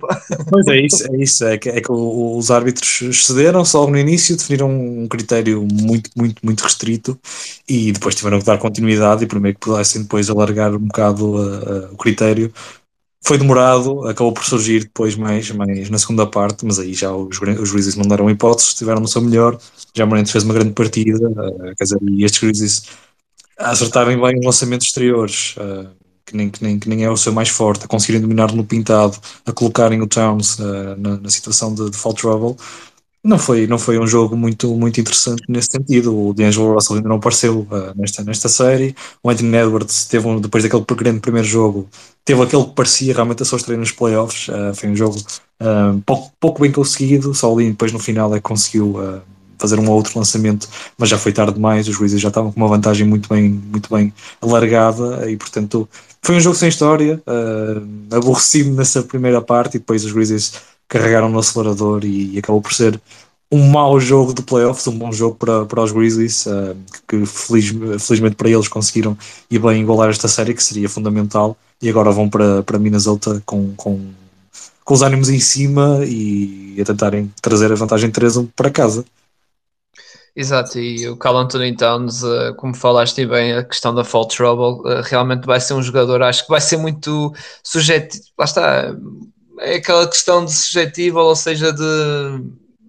[0.49, 4.37] pois é isso, é isso, é que, é que os árbitros excederam só no início,
[4.37, 7.19] definiram um critério muito, muito, muito restrito
[7.67, 11.41] e depois tiveram que dar continuidade e primeiro que pudessem depois alargar um bocado a,
[11.41, 12.53] a, o critério.
[13.23, 17.41] Foi demorado, acabou por surgir depois mais, mais na segunda parte, mas aí já os,
[17.41, 19.57] os Grizzlies não deram hipóteses, estiveram no seu melhor.
[19.95, 22.83] Já Morentes fez uma grande partida, eh, quer dizer, e estes Grizzlies
[23.59, 25.89] a acertarem bem os lançamentos exteriores, uh,
[26.25, 28.63] que, nem, que, nem, que nem é o seu mais forte, a conseguirem dominar no
[28.63, 32.55] pintado, a colocarem o Towns uh, na, na, situação de, de fall trouble.
[33.23, 36.15] Não foi, não foi um jogo muito, muito interessante nesse sentido.
[36.15, 38.95] O D'Angelo Russell ainda não apareceu uh, nesta, nesta série.
[39.23, 41.89] O Anthony Edwards teve um, depois daquele grande primeiro jogo,
[42.23, 44.47] teve aquele que parecia realmente a sua estreia nos playoffs.
[44.75, 45.17] foi um jogo
[46.05, 48.99] pouco, pouco bem conseguido, só ali depois no final é que conseguiu
[49.65, 52.69] fazer um outro lançamento, mas já foi tarde demais, os Wizards já estavam com uma
[52.69, 55.89] vantagem muito bem, muito bem alargada e portanto
[56.21, 60.53] foi um jogo sem história, uh, aborrecido nessa primeira parte e depois os Grizzlies
[60.87, 62.99] carregaram no acelerador e, e, acabou por ser
[63.51, 66.75] um mau jogo de playoffs, um bom jogo para, para os Grizzlies, uh,
[67.07, 69.17] que feliz, felizmente para eles conseguiram
[69.49, 73.73] ir bem igualar esta série, que seria fundamental, e agora vão para, para Minnesota com,
[73.75, 73.99] com,
[74.83, 79.05] com os ânimos em cima e a tentarem trazer a vantagem 3 para casa.
[80.35, 84.81] Exato, e o Cal Anthony Towns, uh, como falaste bem, a questão da fall trouble,
[84.81, 88.93] uh, realmente vai ser um jogador, acho que vai ser muito sujeito, lá está,
[89.59, 91.83] é aquela questão de sujetível, ou seja, de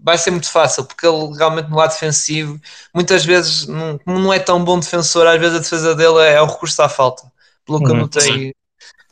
[0.03, 2.61] vai ser muito fácil, porque ele realmente no lado defensivo,
[2.93, 6.35] muitas vezes, não, como não é tão bom defensor, às vezes a defesa dele é,
[6.35, 7.23] é o recurso à falta,
[7.65, 8.55] pelo que uhum, eu notei,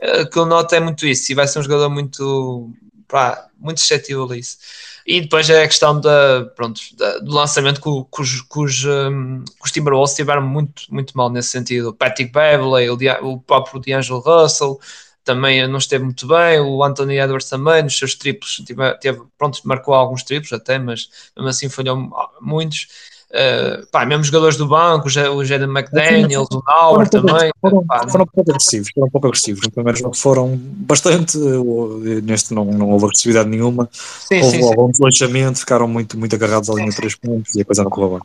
[0.02, 2.68] uh, que eu noto é muito isso, e vai ser um jogador muito,
[3.06, 4.56] pá, muito suscetível a isso.
[5.06, 8.84] E depois é a questão da, pronto, da, do lançamento que, que, os, que, os,
[8.84, 11.90] um, que os Timberwolves tiveram muito, muito mal nesse sentido.
[11.90, 14.80] O Patrick Beverley, o, o próprio D'Angelo Russell
[15.22, 16.58] também não esteve muito bem.
[16.60, 21.08] O Anthony Edwards também, nos seus triplos, teve, teve, pronto, marcou alguns triplos até, mas
[21.36, 22.88] mesmo assim falhou muitos.
[23.34, 27.50] Uh, pá, mesmo jogadores do banco, o Jaden McDaniels, o Nauer também.
[27.60, 29.62] Foram, pá, foram pouco agressivos, foram pouco agressivos.
[29.64, 31.36] No primeiro jogo foram bastante,
[32.22, 33.88] neste não, não houve agressividade nenhuma.
[33.90, 37.64] Sim, houve sim, algum desleixamento, ficaram muito, muito agarrados ali em três pontos e a
[37.64, 38.20] coisa não correu bem.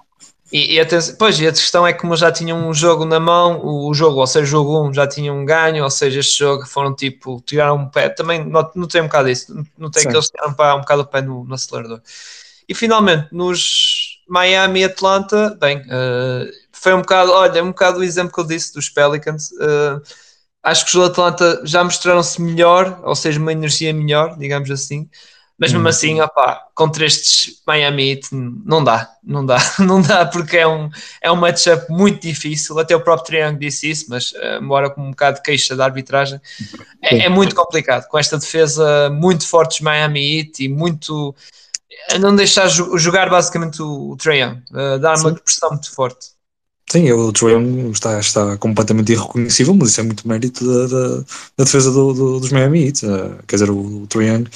[0.52, 0.86] E, e, a,
[1.17, 4.19] pois, e a questão é que como já tinham um jogo na mão, o, jogo,
[4.19, 6.95] ou seja, o jogo 1 um, já tinham um ganho, ou seja, este jogo foram
[6.95, 10.10] tipo, tiraram um pé, também notei um bocado isso, notei Sim.
[10.10, 12.02] que eles tiraram um, um bocado o pé no, no acelerador.
[12.67, 13.98] E finalmente, nos,
[14.29, 18.47] Miami e Atlanta, bem, uh, foi um bocado, olha, um bocado o exemplo que eu
[18.47, 19.51] disse dos Pelicans.
[19.51, 20.01] Uh,
[20.63, 25.09] acho que os Atlanta já mostraram-se melhor, ou seja, uma energia melhor, digamos assim.
[25.59, 25.89] Mas mesmo hum.
[25.89, 30.89] assim, opá, contra estes Miami Heat não dá, não dá, não dá porque é um,
[31.21, 32.79] é um matchup muito difícil.
[32.79, 35.83] Até o próprio Triângulo disse isso, mas uh, embora com um bocado de queixa da
[35.83, 36.39] arbitragem,
[37.01, 38.07] é, é, muito complicado.
[38.07, 41.35] Com esta defesa muito forte dos Miami Heat e muito
[42.10, 44.62] a não deixar jogar basicamente o, o Trae Young,
[44.99, 46.39] dar uma pressão muito forte.
[46.91, 51.17] Sim, o Trae Young está, está completamente irreconhecível, mas isso é muito mérito da, da,
[51.58, 53.06] da defesa do, do, dos Miami Heat.
[53.06, 54.49] Uh, quer dizer, o, o Trae Young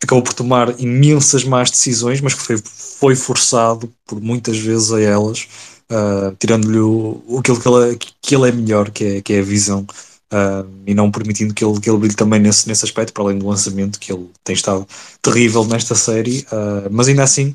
[0.00, 5.00] acabou por tomar imensas más decisões, mas que foi, foi forçado por muitas vezes a
[5.00, 5.48] elas,
[5.90, 6.78] uh, tirando-lhe
[7.38, 9.84] aquilo que ele, que ele é melhor, que é, que é a visão
[10.32, 13.38] uh, e não permitindo que ele, que ele brilhe também nesse, nesse aspecto, para além
[13.38, 14.86] do lançamento, que ele tem estado
[15.20, 17.54] terrível nesta série, uh, mas ainda assim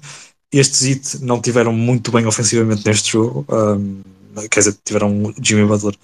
[0.52, 5.96] estes It não tiveram muito bem ofensivamente neste jogo, uh, quer dizer, tiveram Jimmy Butler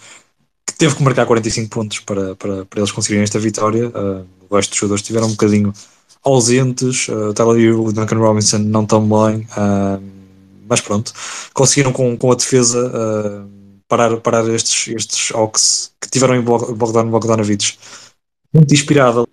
[0.66, 4.56] que teve que marcar 45 pontos para, para, para eles conseguirem esta vitória, uh, o
[4.56, 5.74] resto dos jogadores estiveram um bocadinho
[6.24, 9.48] ausentes, uh, Tyler e o Duncan Robinson não tão bem,
[10.68, 11.14] mas pronto,
[11.54, 13.48] conseguiram com, com a defesa
[13.94, 17.78] parar, parar estes, estes Hawks que tiveram em Bogdan Bogdanovic.
[18.52, 19.28] Muito inspirado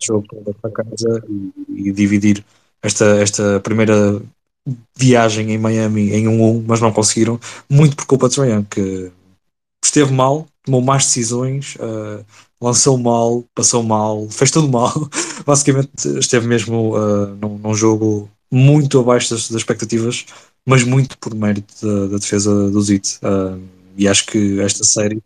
[0.00, 0.26] jogo
[0.60, 1.22] para casa
[1.68, 2.44] e, e, dividir
[2.82, 4.20] esta, esta primeira
[4.96, 8.64] viagem em Miami em 1-1, um, um, mas não conseguiram, muito por culpa de Trae
[8.70, 9.10] que
[9.84, 12.24] esteve mal, tomou más decisões, uh,
[12.60, 14.92] lançou mal, passou mal, fez tudo mal.
[15.46, 20.26] Basicamente esteve mesmo uh, num, num, jogo muito abaixo das, das, expectativas,
[20.66, 23.18] mas muito por mérito da, da defesa do Zit.
[23.22, 23.60] Uh,
[23.96, 25.22] e acho que esta série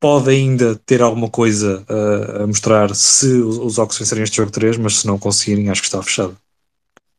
[0.00, 4.50] pode ainda ter alguma coisa uh, a mostrar se os, os Ox vencerem este jogo
[4.50, 6.36] 3, mas se não conseguirem, acho que está fechado.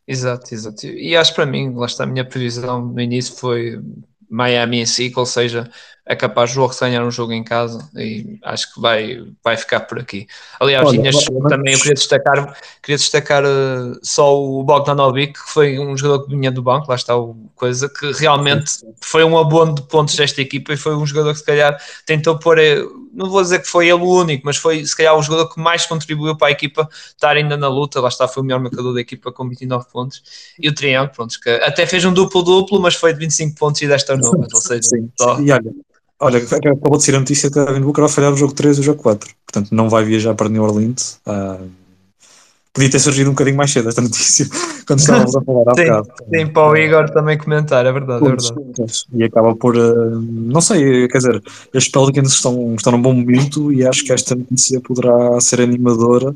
[0.06, 0.86] Exato, exato.
[0.86, 3.82] E acho para mim, lá está a minha previsão no início foi
[4.30, 5.72] Miami em si, ou seja,
[6.06, 9.82] é capaz o Hawks ganhar um jogo em casa e acho que vai, vai ficar
[9.82, 10.28] por aqui.
[10.60, 11.12] Aliás, Olha,
[11.48, 16.36] também eu queria destacar, queria destacar uh, só o Bogdanovic, que foi um jogador que
[16.36, 18.70] vinha do banco, lá está o coisa, que realmente
[19.02, 22.38] foi um abono de pontos desta equipa e foi um jogador que se calhar tentou
[22.38, 25.22] pôr, eh, não vou dizer que foi ele o único, mas foi se calhar o
[25.22, 28.46] jogador que mais contribuiu para a equipa estar ainda na luta, lá está, foi o
[28.46, 30.22] melhor marcador da equipa com 29 pontos.
[30.60, 33.88] E o Triângulo, pronto, que até fez um duplo-duplo, mas foi de 25 pontos e
[33.88, 35.40] 10 turnovers, ou seja, sim, só...
[35.40, 35.72] E olha,
[36.24, 38.78] Olha, acabou de ser a notícia que a Devin Booker vai falhar o jogo 3
[38.78, 39.30] e o jogo 4.
[39.46, 41.20] Portanto, não vai viajar para New Orleans.
[41.28, 41.70] Uh,
[42.72, 44.48] podia ter surgido um bocadinho mais cedo esta notícia,
[44.88, 46.08] quando estávamos a falar há sim, bocado.
[46.34, 48.54] Sim, para o Igor também comentar, é verdade, é verdade.
[49.14, 53.72] E acaba por, uh, não sei, quer dizer, estes Pelicans estão, estão num bom momento
[53.74, 56.34] e acho que esta notícia poderá ser animadora.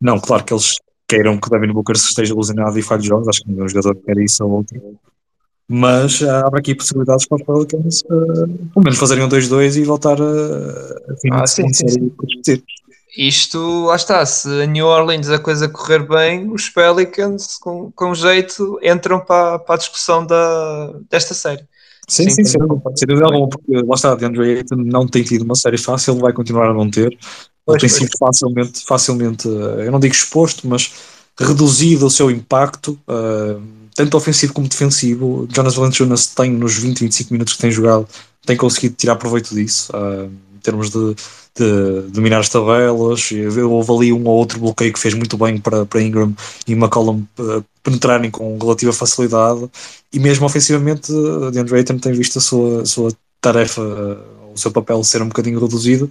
[0.00, 0.74] Não, claro que eles
[1.06, 3.96] queiram que o Devin Booker se esteja ilusionado e falhe jogos, acho que nenhum jogador
[4.04, 4.76] quer isso ou outro
[5.72, 10.20] mas abre aqui possibilidades para os Pelicans uh, pelo menos fazerem um 2-2 e voltar
[10.20, 12.62] a, a ah, sim, sim, sim.
[13.16, 18.12] Isto, lá está, se a New Orleans a coisa correr bem, os Pelicans, com, com
[18.14, 21.62] jeito, entram para, para a discussão da, desta série.
[22.08, 22.58] Sim, sim, sim,
[22.96, 26.32] sem dúvida alguma, porque lá está, DeAndre Ayton não tem tido uma série fácil, vai
[26.32, 27.16] continuar a não ter.
[27.68, 30.92] Ele tem sido facilmente, facilmente, eh, eu não digo exposto, mas
[31.38, 32.98] reduzido o seu impacto.
[33.08, 35.48] Uh, tanto ofensivo como defensivo.
[35.52, 38.06] Jonas Valanciunas tem, nos 20, 25 minutos que tem jogado,
[38.44, 41.14] tem conseguido tirar proveito disso, uh, em termos de,
[41.56, 43.30] de, dominar as tabelas.
[43.68, 46.34] Houve ali um ou outro bloqueio que fez muito bem para, para Ingram
[46.66, 49.68] e McCollum uh, penetrarem com relativa facilidade.
[50.12, 53.82] E mesmo ofensivamente, uh, DeAndre Ayton tem visto a sua, a sua tarefa,
[54.52, 56.10] o seu papel ser um bocadinho reduzido.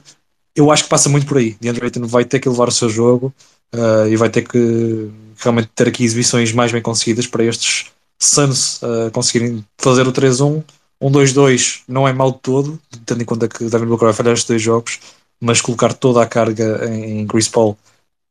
[0.55, 1.55] Eu acho que passa muito por aí.
[1.59, 3.33] DeAndre Ayton vai ter que levar o seu jogo
[3.73, 8.81] uh, e vai ter que realmente ter aqui exibições mais bem conseguidas para estes Suns
[8.81, 10.63] uh, conseguirem fazer o 3-1.
[11.01, 14.33] Um 2-2 não é mal de todo, tendo em conta que Devin Booker vai falhar
[14.33, 14.99] estes dois jogos,
[15.39, 17.77] mas colocar toda a carga em, Chris Paul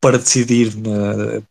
[0.01, 1.43] para decidir, na,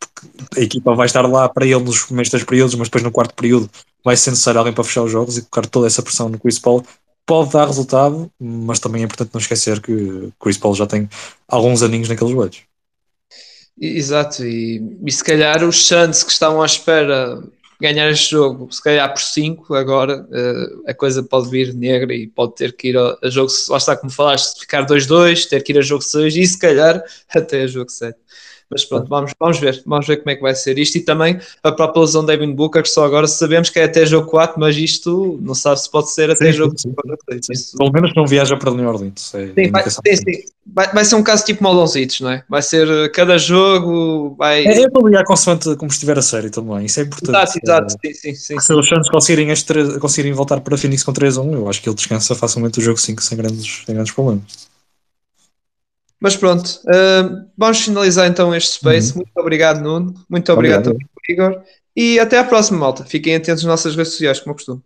[0.56, 3.34] a equipa vai estar lá para ele nos primeiros três períodos, mas depois no quarto
[3.34, 3.68] período
[4.04, 6.58] vai ser necessário alguém para fechar os jogos e colocar toda essa pressão no Chris
[6.60, 6.84] Paul.
[7.28, 11.06] Pode dar resultado, mas também é importante não esquecer que Chris Paul já tem
[11.46, 12.62] alguns aninhos naqueles joelhos.
[13.78, 17.38] Exato, e, e se calhar os Suns que estavam à espera
[17.78, 22.26] ganhar este jogo, se calhar por 5 agora, uh, a coisa pode vir negra e
[22.26, 25.72] pode ter que ir a, a jogo, lá está como falaste, ficar 2-2, ter que
[25.72, 28.18] ir a jogo 6 e se calhar até a jogo 7.
[28.70, 31.38] Mas pronto, vamos, vamos ver, vamos ver como é que vai ser isto e também
[31.62, 34.76] a própria lesão de Devin Booker, só agora sabemos que é até jogo 4, mas
[34.76, 37.18] isto não sabe se pode ser até sim, jogo sim, 4.
[37.50, 37.76] Isso...
[37.78, 39.34] Pelo menos não viaja para New Orleans.
[39.34, 40.44] É sim, vai, sim, sim.
[40.66, 42.44] Vai, vai, ser um caso tipo Maldonzitos, não é?
[42.46, 44.34] Vai ser cada jogo.
[44.36, 44.66] Vai...
[44.66, 47.30] É, é para ligar consoante como estiver a série também, isso é importante.
[47.30, 51.54] Exato, exato, sim, sim, Se os Santos conseguirem, este, conseguirem voltar para Phoenix com 3-1,
[51.54, 54.68] eu acho que ele descansa facilmente o jogo 5 sem grandes, sem grandes problemas.
[56.20, 59.12] Mas pronto, uh, vamos finalizar então este space.
[59.12, 59.18] Uhum.
[59.18, 60.14] Muito obrigado, Nuno.
[60.28, 61.08] Muito obrigado, obrigado.
[61.28, 61.62] Igor.
[61.96, 63.04] E até à próxima, malta.
[63.04, 64.82] Fiquem atentos às nossas redes sociais, como eu costumo.